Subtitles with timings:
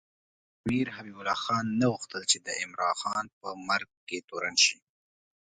[0.65, 4.77] امیر حبیب الله خان نه غوښتل چې د عمراخان په مرګ کې تورن شي.